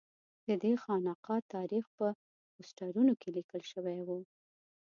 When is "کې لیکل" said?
3.21-3.61